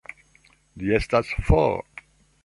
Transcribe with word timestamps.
Li 0.83 0.95
estas 0.99 1.29
for. 1.49 1.77